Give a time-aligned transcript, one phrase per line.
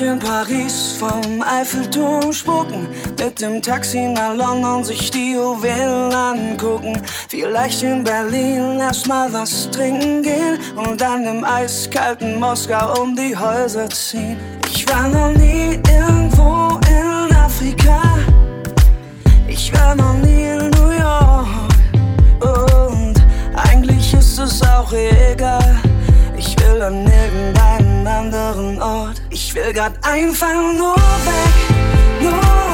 [0.00, 7.00] In Paris vom Eiffelturm spucken, mit dem Taxi nach London sich die Juwelen angucken.
[7.28, 13.88] Vielleicht in Berlin erstmal was trinken gehen und dann im eiskalten Moskau um die Häuser
[13.88, 14.36] ziehen.
[14.68, 18.02] Ich war noch nie irgendwo in Afrika,
[19.46, 21.46] ich war noch nie in New York
[22.40, 23.14] und
[23.54, 25.80] eigentlich ist es auch egal.
[26.36, 27.83] Ich will an irgendeinen
[28.14, 29.20] anderen Ort.
[29.30, 31.54] Ich will grad einfach nur weg,
[32.20, 32.73] nur weg,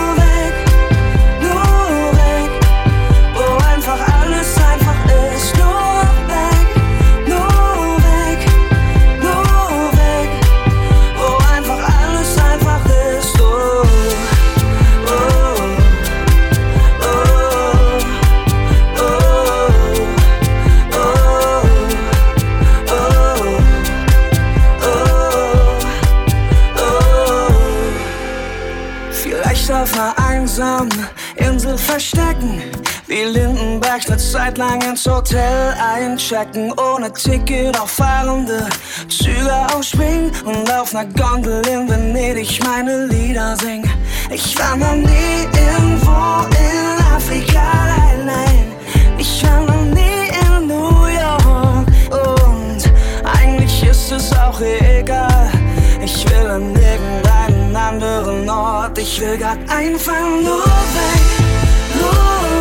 [34.58, 36.72] lang ins Hotel einchecken.
[36.72, 38.68] Ohne Ticket auf fahrende
[39.08, 40.30] Züge ausspringen.
[40.44, 43.89] Und auf einer Gondel in Venedig meine Lieder sing.
[44.30, 47.62] Ich war noch nie irgendwo in Afrika,
[47.96, 48.72] nein, nein.
[49.18, 51.86] Ich war noch nie in New York.
[52.10, 52.80] Und
[53.39, 55.50] eigentlich ist es auch egal.
[56.02, 58.98] Ich will an irgendeinen anderen Ort.
[58.98, 61.24] Ich will grad einfach nur weg,
[61.94, 62.59] nur weg,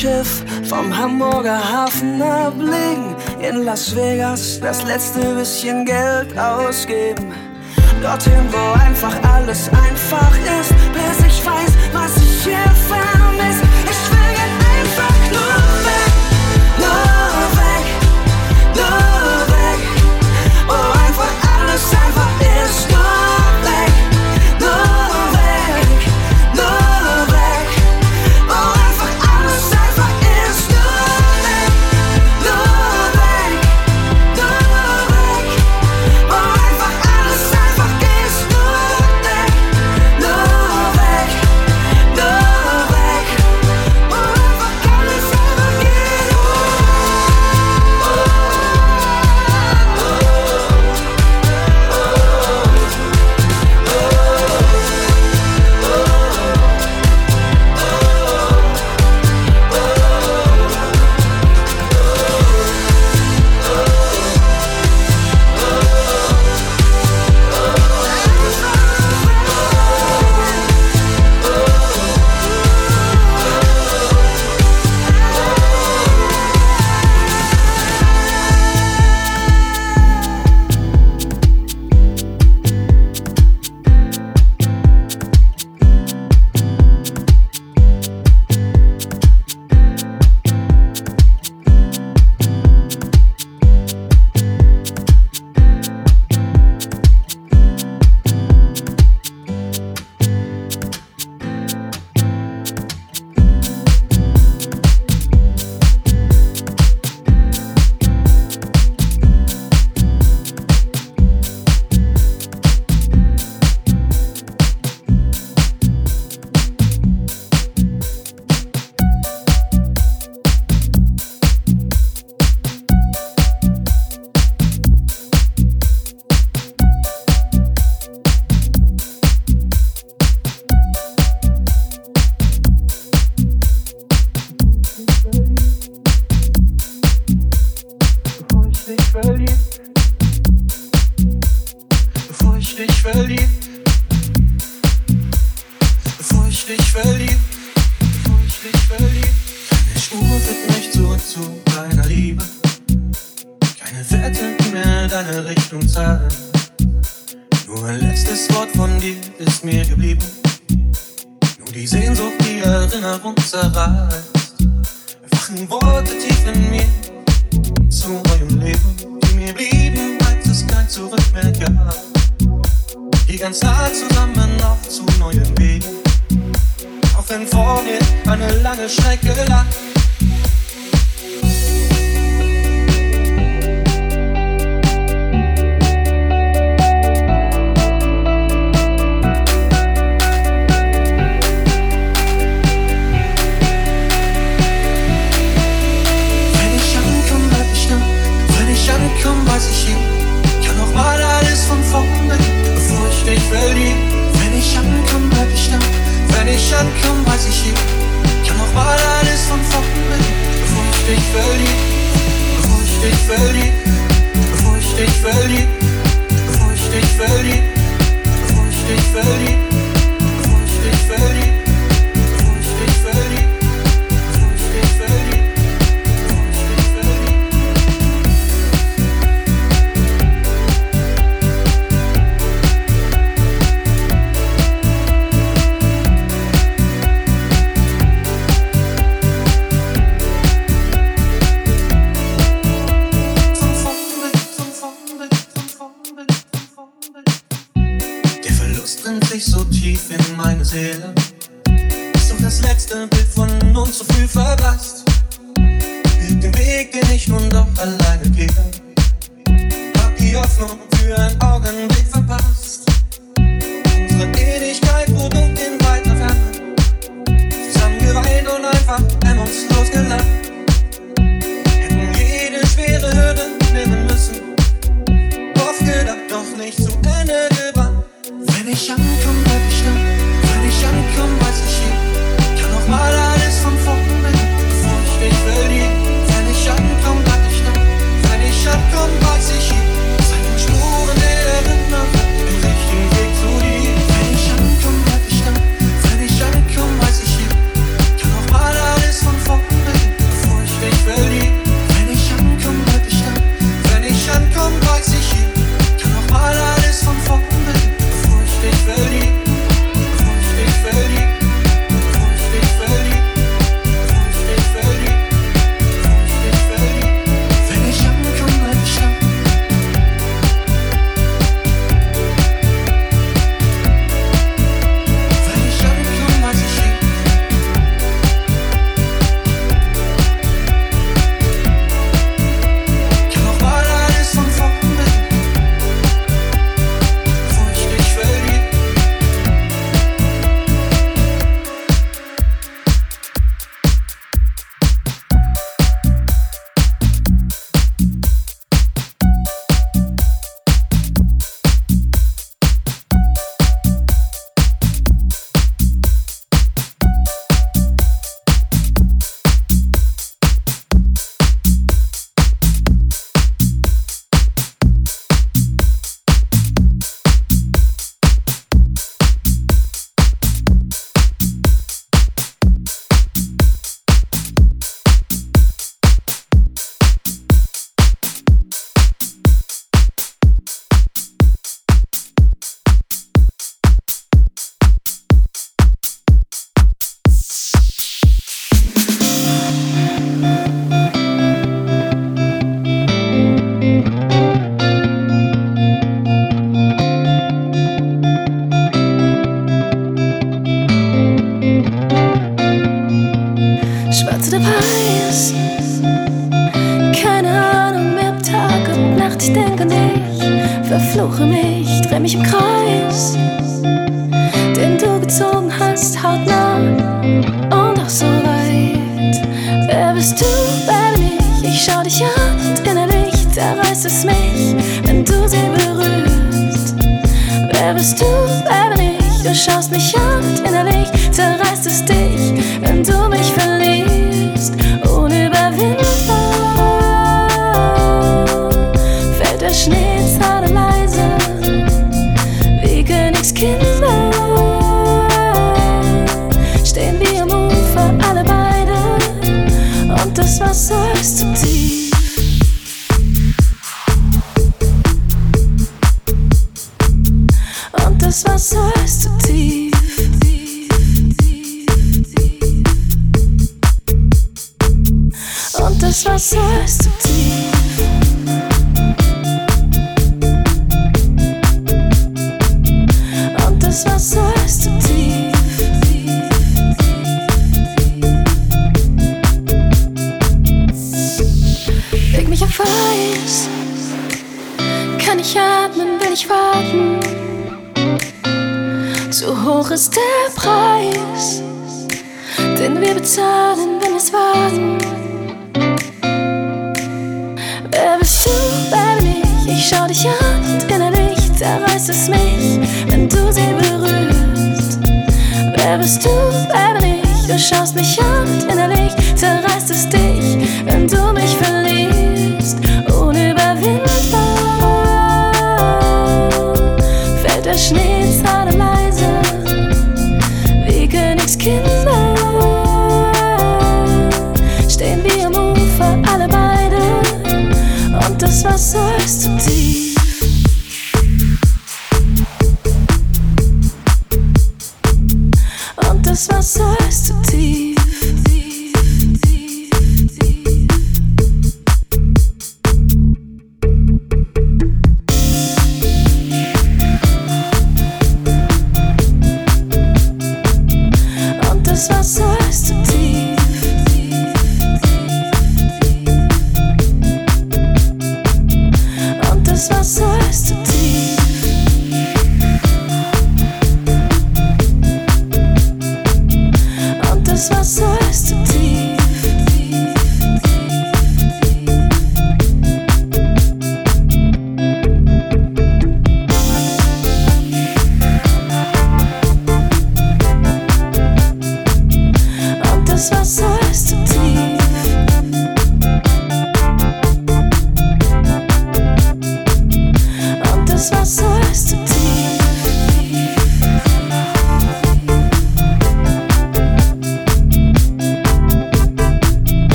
[0.00, 7.34] Schiff vom Hamburger Hafen ablegen, in Las Vegas das letzte bisschen Geld ausgeben.
[8.00, 13.79] Dorthin, wo einfach alles einfach ist, bis ich weiß, was ich hier vermisse.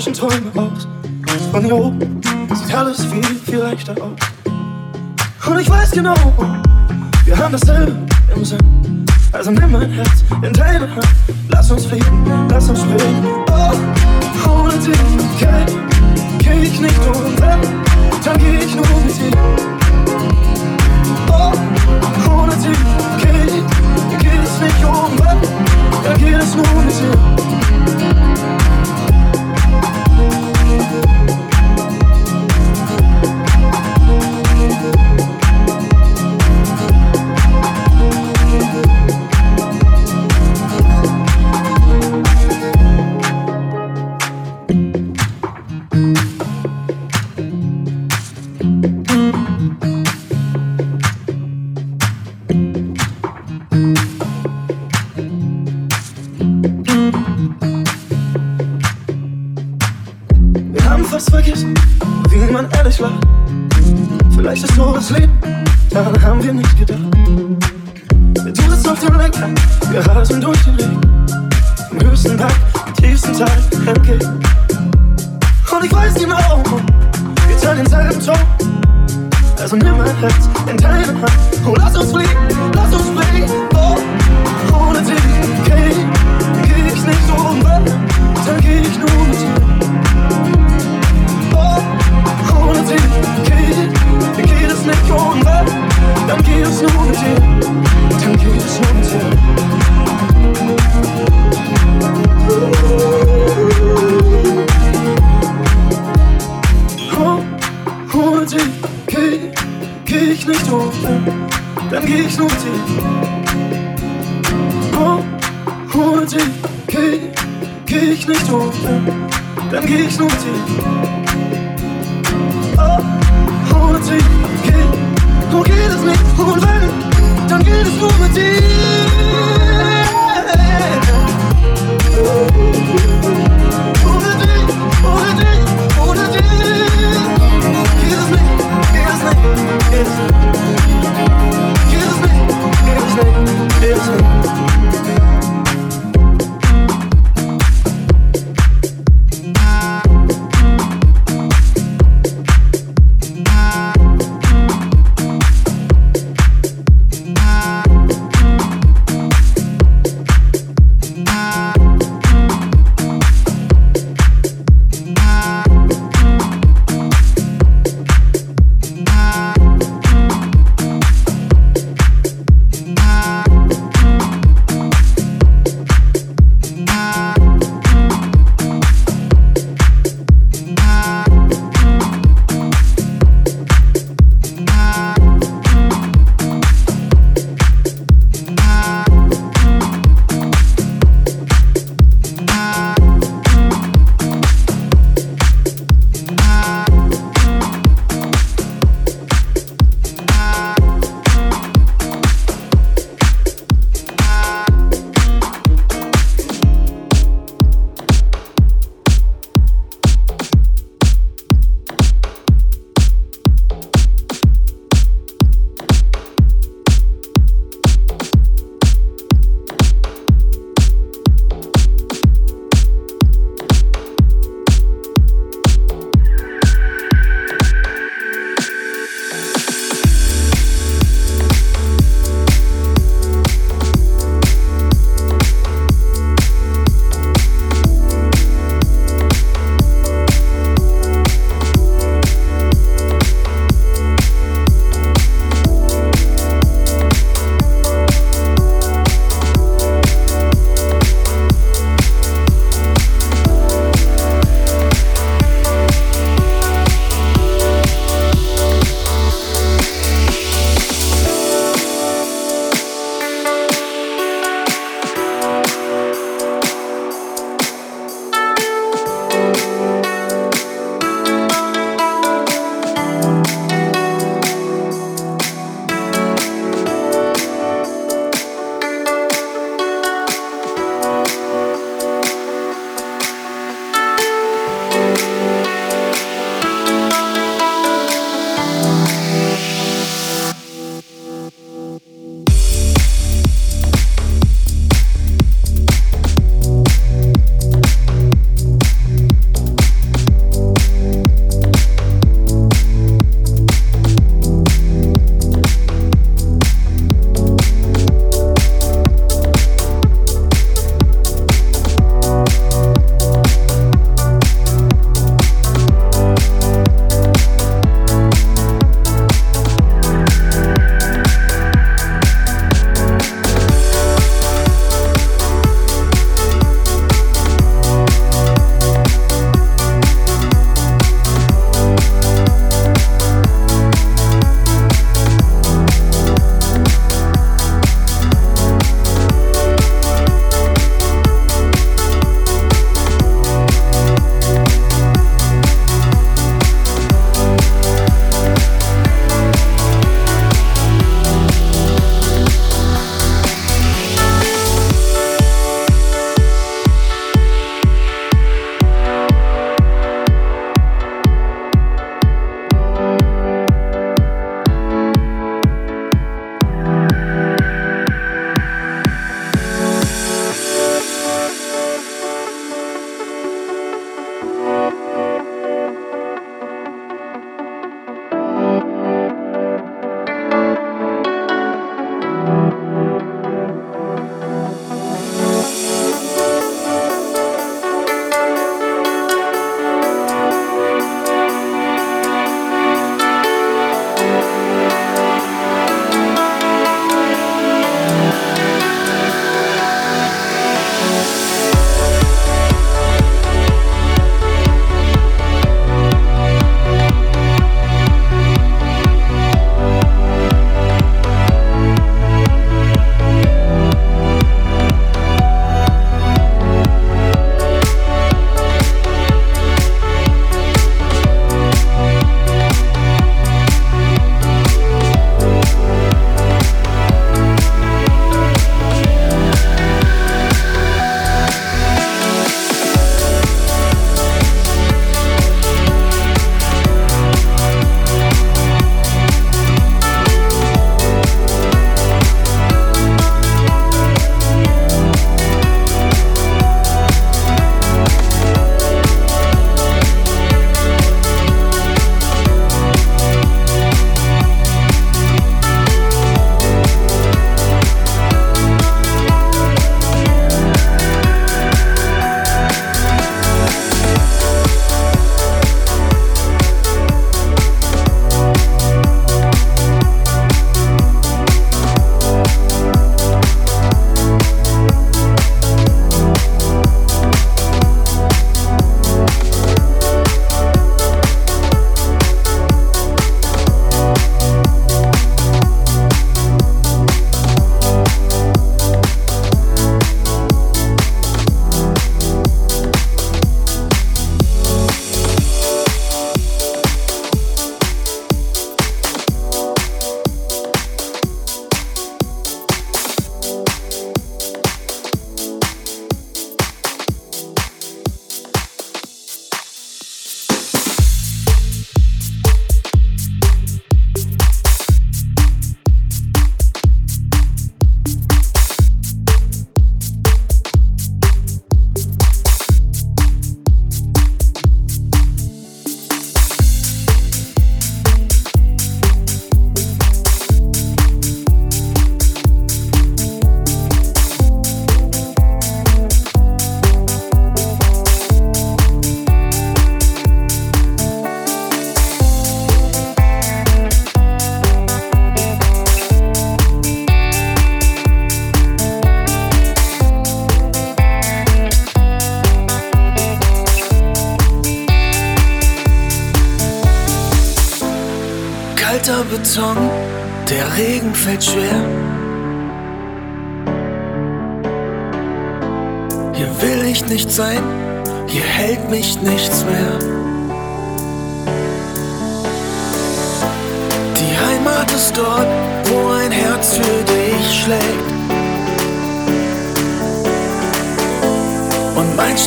[0.00, 0.88] Tauschen Träume aus.
[1.52, 2.20] Von hier oben
[2.54, 5.46] sieht alles viel, viel leichter aus.
[5.46, 6.14] Und ich weiß genau,
[7.24, 7.94] wir haben dasselbe
[8.34, 9.04] im Sinn.
[9.32, 11.06] Also nimm mein Herz in deine Hand,
[11.50, 13.26] lass uns fliegen, lass uns springen.
[13.50, 14.96] Oh, ohne dich
[15.38, 15.66] geh,
[16.38, 19.36] geh ich nicht um, dann geh ich nur mit dir.
[21.28, 21.52] Oh,
[22.32, 22.78] ohne dich
[23.18, 25.16] geh, geht es nicht um,
[26.04, 27.79] dann geht es nur mit dir.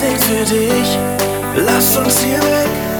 [0.03, 0.97] Schlägt für dich,
[1.55, 2.92] lass uns hier weg.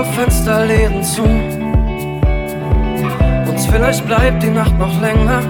[0.00, 1.22] alle Fensterläden zu.
[1.22, 1.60] Und
[3.70, 5.40] vielleicht bleibt die Nacht noch länger,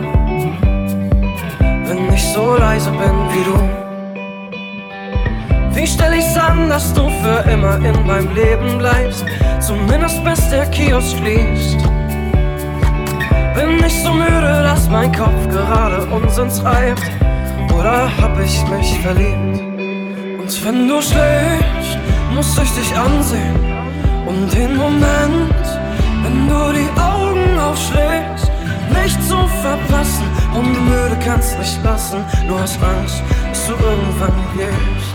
[1.86, 3.56] wenn ich so leise bin wie du.
[5.74, 9.24] Wie stell ich's an, dass du für immer in meinem Leben bleibst?
[9.60, 11.78] Zumindest bis der Kiosk schließt.
[13.54, 17.08] Bin ich so müde, dass mein Kopf gerade Unsinn treibt?
[17.78, 19.60] Oder hab ich mich verliebt?
[20.40, 21.98] Und wenn du schläfst,
[22.34, 23.69] muss ich dich ansehen
[24.30, 25.64] um den Moment,
[26.22, 28.50] wenn du die Augen aufschlägst,
[29.02, 30.26] nicht zu verpassen.
[30.54, 35.14] Und die Müde kannst nicht lassen, du hast Angst, dass du irgendwann gehst.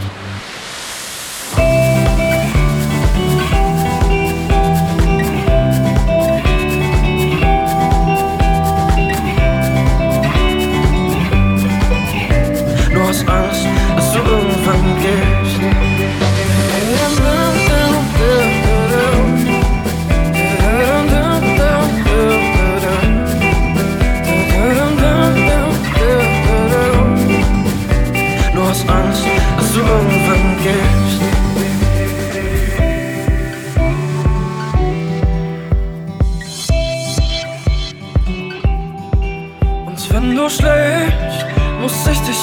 [12.94, 15.05] Du hast Angst, dass du irgendwann gehst.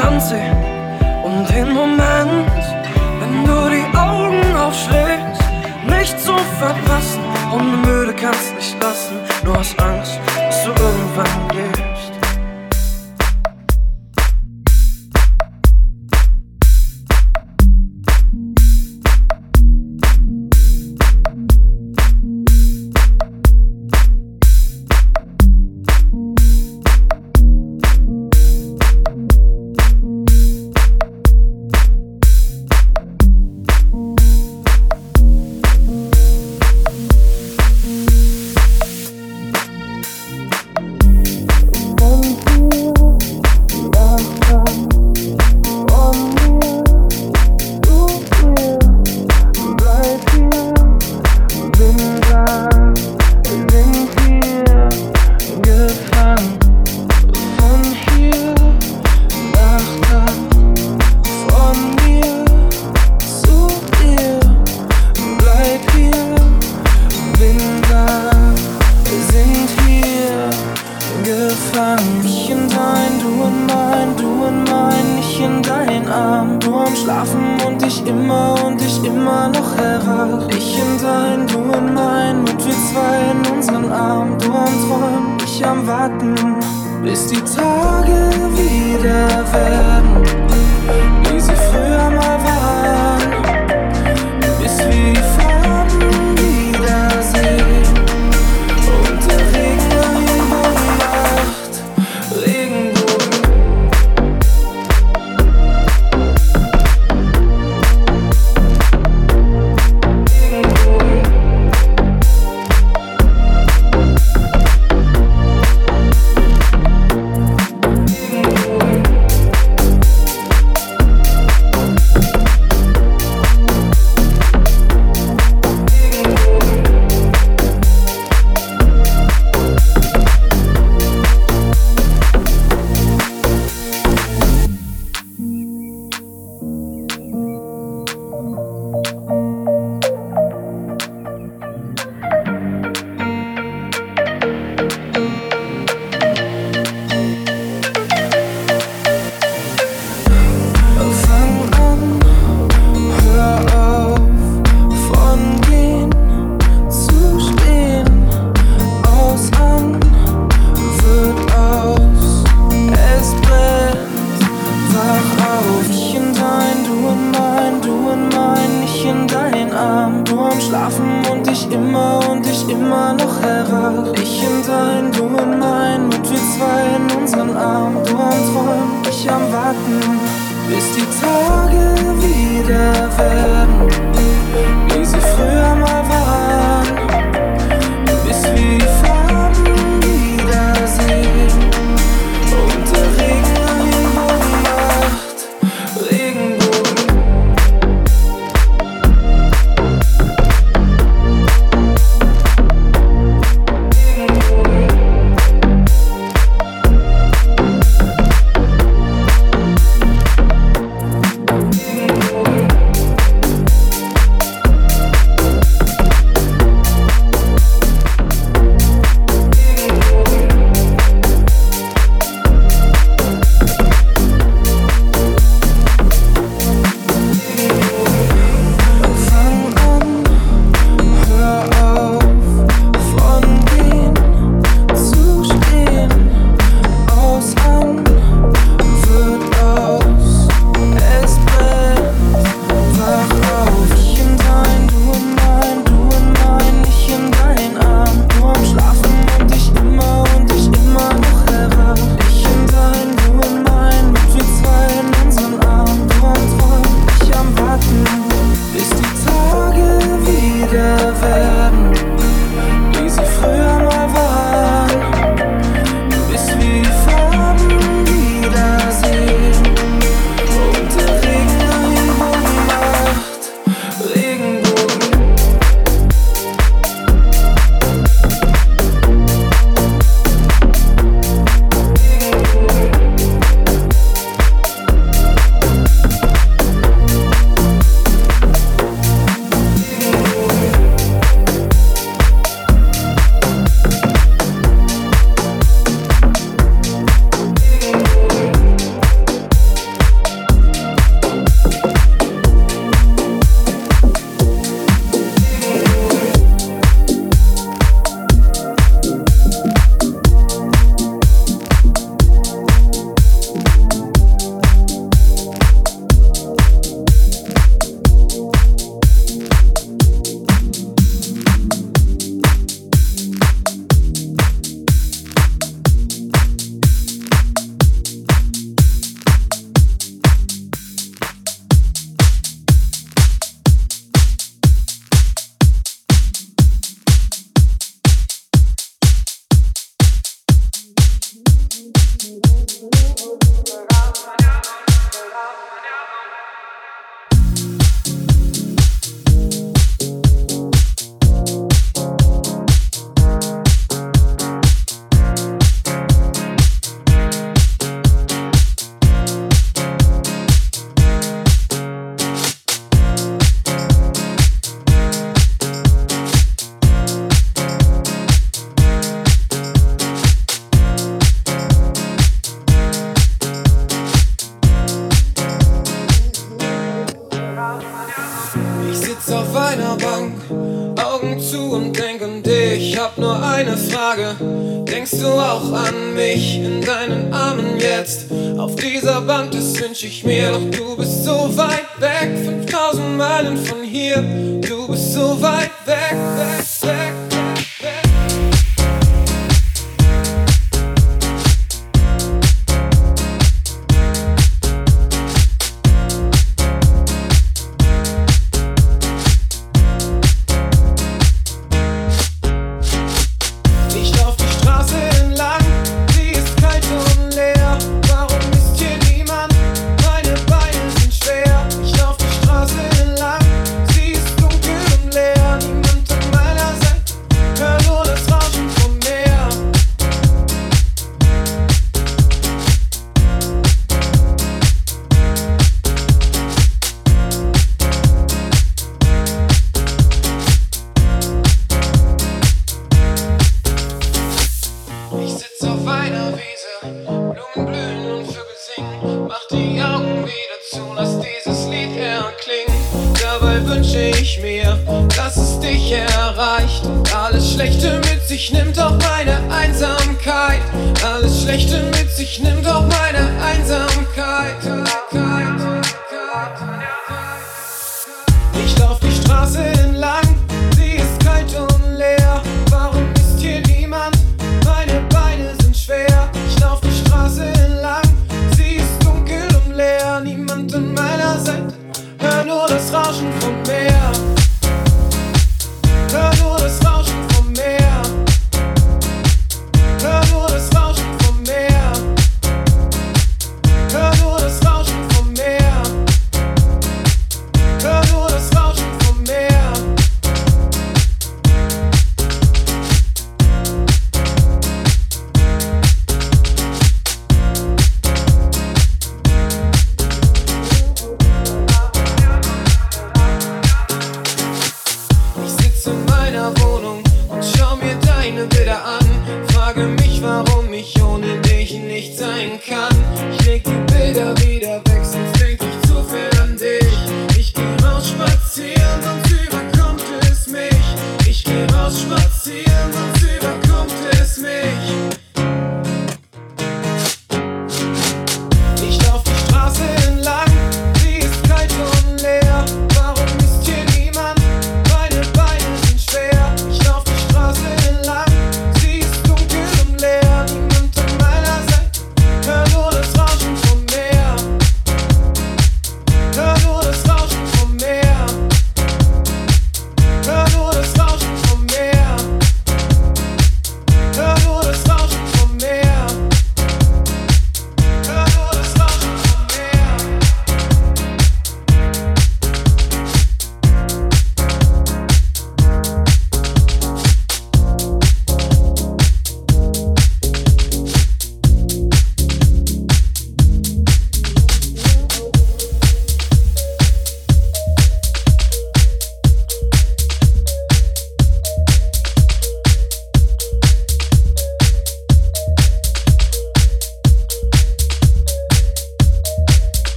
[0.00, 0.56] Ansehen.
[1.22, 2.48] Und den Moment,
[3.20, 5.42] wenn du die Augen aufschlägst,
[5.86, 7.22] nicht zu verpassen.
[7.52, 8.73] Und müde kannst nicht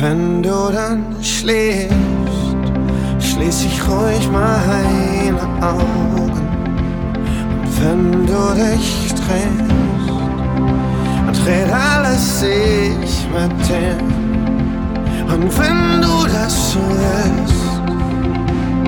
[0.00, 1.94] Wenn du dann schläfst,
[3.20, 6.48] schließ ich ruhig meine Augen.
[7.50, 9.74] Und wenn du dich drehst,
[11.44, 13.96] dreht alles sich mit dir.
[15.32, 17.64] Und wenn du das willst,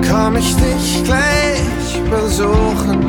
[0.09, 2.99] komm ich dich gleich besuchen.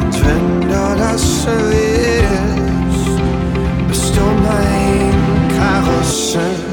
[0.00, 3.22] Und wenn du das willst,
[3.88, 5.12] bist du mein
[5.56, 6.71] Karussell.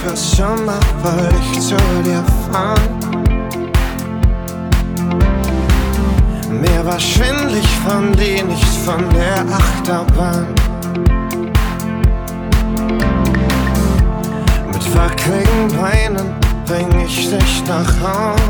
[0.00, 2.98] Sommer für Sommer wollte ich zu dir fahren.
[6.48, 10.46] Mir war schwindlig von dir, nicht von der Achterbahn.
[14.72, 16.34] Mit wackeligen Beinen
[16.66, 18.40] bring ich dich nach Hause.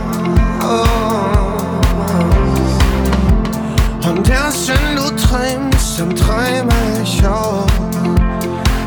[4.09, 7.67] Und erst wenn du träumst, dann träume ich auch.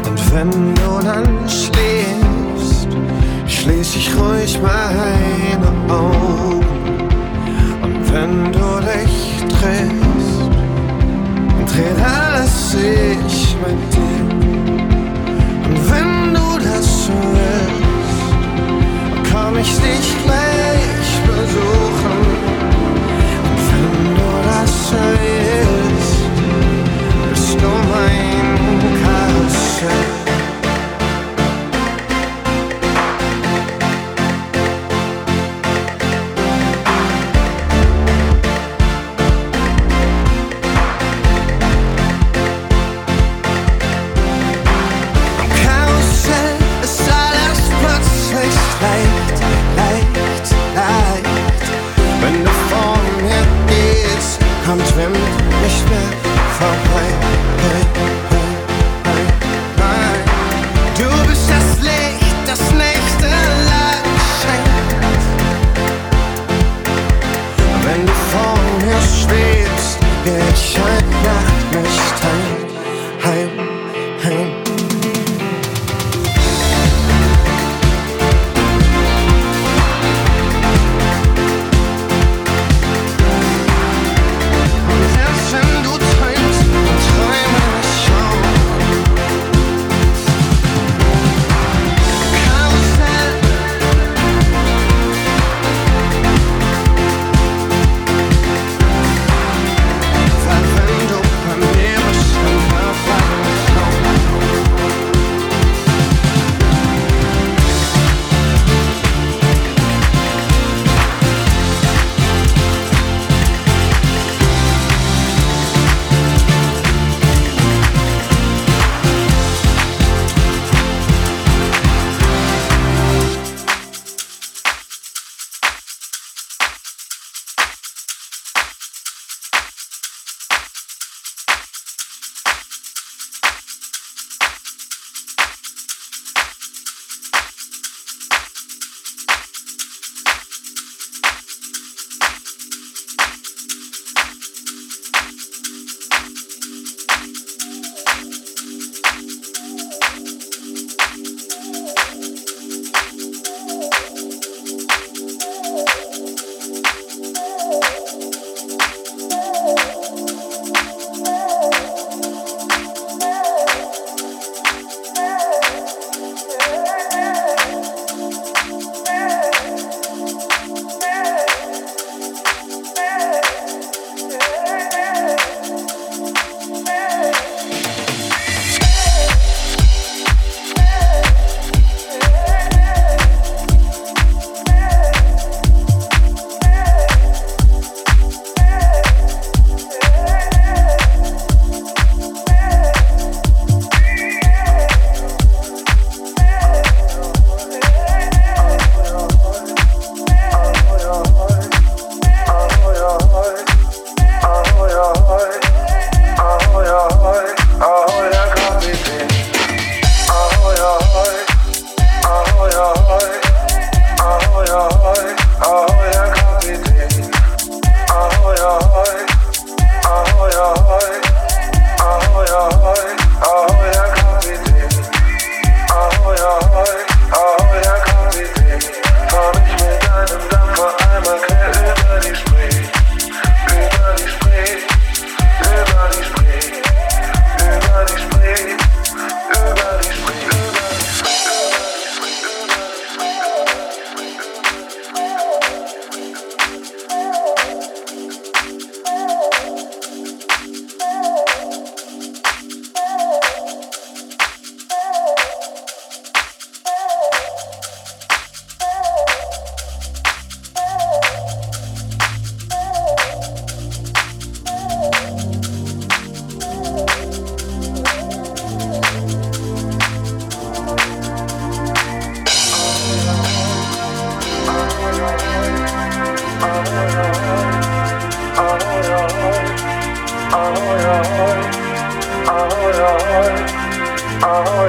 [0.05, 2.12] Und wenn du dann schläfst,
[3.63, 6.65] schließ ich ruhig meine Augen.
[7.81, 9.15] Und wenn du dich
[9.47, 10.51] drehst,
[11.47, 14.25] dann dreht alles sich mit dir.
[15.69, 18.27] Und wenn du das willst,
[19.31, 22.19] komm ich dich gleich besuchen.
[23.47, 26.17] Und wenn du das willst,
[27.29, 28.43] bist du mein
[29.03, 30.22] Karussell.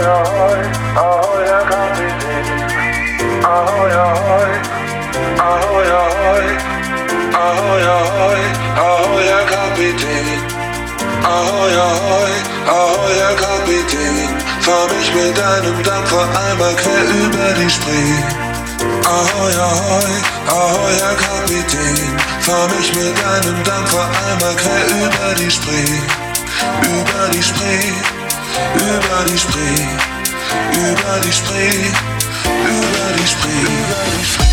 [0.04, 0.60] Ahoi,
[0.96, 2.44] ahoi, Herr Kapitän.
[3.42, 4.52] Ahoi, ahoi,
[5.38, 6.42] ahoi, ahoi,
[7.32, 8.42] ahoi, ahoi,
[8.76, 10.26] ahoi, Herr Kapitän.
[11.24, 12.34] Ahoi, ahoi,
[12.68, 14.28] ahoi, Herr Kapitän.
[14.60, 18.20] Fahr mich mit deinem Dampfer einmal quer über die Spree.
[19.08, 20.12] Ahoi, ahoi,
[20.48, 21.96] ahoi, Herr Kapitän.
[22.40, 25.96] Fahr mich mit deinem Dampfer einmal quer über die Spree.
[26.92, 28.13] Über die Spree
[28.76, 29.86] über die Spree,
[30.72, 31.90] über die Spree,
[32.64, 34.44] über die Spree, über die Spree.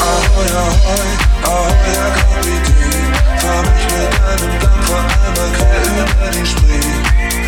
[0.00, 1.10] Ahoi, ahoi,
[1.44, 3.08] ahoi, Herr Kapitän,
[3.38, 7.47] fahr mich mit deinem Dampfer einmal quer über die Spree.